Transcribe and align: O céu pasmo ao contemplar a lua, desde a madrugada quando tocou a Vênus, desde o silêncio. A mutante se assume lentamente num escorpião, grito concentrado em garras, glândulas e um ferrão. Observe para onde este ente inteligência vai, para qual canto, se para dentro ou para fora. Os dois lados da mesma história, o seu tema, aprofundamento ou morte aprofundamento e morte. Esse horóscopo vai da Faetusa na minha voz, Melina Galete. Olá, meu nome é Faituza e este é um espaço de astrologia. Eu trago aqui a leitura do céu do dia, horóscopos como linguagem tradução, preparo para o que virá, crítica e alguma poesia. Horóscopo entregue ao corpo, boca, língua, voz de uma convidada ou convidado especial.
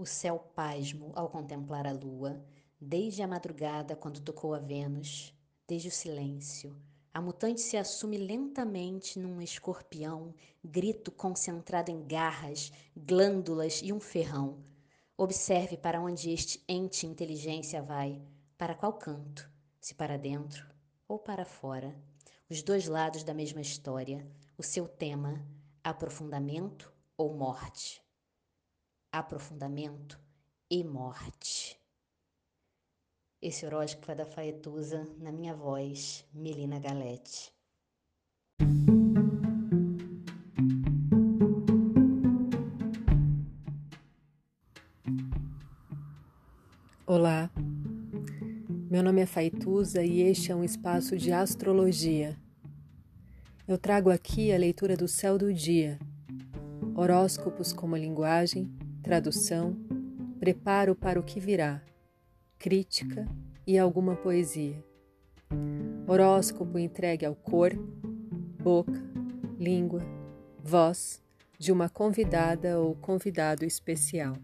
O 0.00 0.06
céu 0.06 0.38
pasmo 0.54 1.12
ao 1.14 1.28
contemplar 1.28 1.86
a 1.86 1.92
lua, 1.92 2.42
desde 2.80 3.20
a 3.20 3.28
madrugada 3.28 3.94
quando 3.94 4.22
tocou 4.22 4.54
a 4.54 4.58
Vênus, 4.58 5.34
desde 5.68 5.88
o 5.88 5.92
silêncio. 5.92 6.74
A 7.12 7.20
mutante 7.20 7.60
se 7.60 7.76
assume 7.76 8.16
lentamente 8.16 9.18
num 9.18 9.42
escorpião, 9.42 10.34
grito 10.64 11.12
concentrado 11.12 11.90
em 11.90 12.02
garras, 12.06 12.72
glândulas 12.96 13.82
e 13.84 13.92
um 13.92 14.00
ferrão. 14.00 14.64
Observe 15.18 15.76
para 15.76 16.00
onde 16.00 16.30
este 16.30 16.64
ente 16.66 17.06
inteligência 17.06 17.82
vai, 17.82 18.22
para 18.56 18.74
qual 18.74 18.94
canto, 18.94 19.50
se 19.78 19.94
para 19.94 20.16
dentro 20.16 20.66
ou 21.06 21.18
para 21.18 21.44
fora. 21.44 21.94
Os 22.48 22.62
dois 22.62 22.88
lados 22.88 23.22
da 23.22 23.34
mesma 23.34 23.60
história, 23.60 24.26
o 24.56 24.62
seu 24.62 24.88
tema, 24.88 25.46
aprofundamento 25.84 26.90
ou 27.18 27.36
morte 27.36 28.02
aprofundamento 29.12 30.18
e 30.70 30.84
morte. 30.84 31.76
Esse 33.42 33.66
horóscopo 33.66 34.06
vai 34.06 34.16
da 34.16 34.26
Faetusa 34.26 35.04
na 35.18 35.32
minha 35.32 35.54
voz, 35.54 36.24
Melina 36.32 36.78
Galete. 36.78 37.52
Olá, 47.04 47.50
meu 48.88 49.02
nome 49.02 49.20
é 49.22 49.26
Faituza 49.26 50.04
e 50.04 50.20
este 50.20 50.52
é 50.52 50.54
um 50.54 50.62
espaço 50.62 51.16
de 51.16 51.32
astrologia. 51.32 52.38
Eu 53.66 53.76
trago 53.76 54.10
aqui 54.10 54.52
a 54.52 54.58
leitura 54.58 54.96
do 54.96 55.08
céu 55.08 55.36
do 55.36 55.52
dia, 55.52 55.98
horóscopos 56.94 57.72
como 57.72 57.96
linguagem 57.96 58.70
tradução, 59.02 59.76
preparo 60.38 60.94
para 60.94 61.18
o 61.18 61.22
que 61.22 61.40
virá, 61.40 61.82
crítica 62.58 63.26
e 63.66 63.78
alguma 63.78 64.16
poesia. 64.16 64.82
Horóscopo 66.06 66.78
entregue 66.78 67.24
ao 67.24 67.34
corpo, 67.34 67.82
boca, 68.62 69.02
língua, 69.58 70.02
voz 70.58 71.22
de 71.58 71.72
uma 71.72 71.88
convidada 71.88 72.78
ou 72.78 72.94
convidado 72.94 73.64
especial. 73.64 74.34